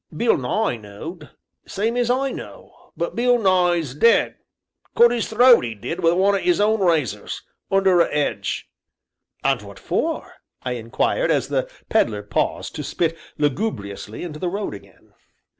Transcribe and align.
Bill 0.17 0.35
Nye 0.35 0.77
knowed, 0.77 1.29
same 1.67 1.95
as 1.95 2.09
I 2.09 2.31
know, 2.31 2.91
but 2.97 3.15
Bill 3.15 3.37
Nye's 3.37 3.93
dead; 3.93 4.35
cut 4.95 5.11
'is 5.13 5.29
throat, 5.29 5.63
'e 5.63 5.75
did, 5.75 5.99
wi' 5.99 6.11
one 6.13 6.33
o' 6.33 6.39
'is 6.39 6.59
own 6.59 6.79
razors 6.81 7.43
under 7.69 8.01
a 8.01 8.11
'edge." 8.11 8.67
"And 9.43 9.61
what 9.61 9.77
for?" 9.77 10.37
I 10.63 10.71
inquired, 10.71 11.29
as 11.29 11.49
the 11.49 11.69
Pedler 11.89 12.23
paused 12.23 12.73
to 12.77 12.83
spit 12.83 13.15
lugubriously 13.37 14.23
into 14.23 14.39
the 14.39 14.49
road 14.49 14.73
again. 14.73 15.13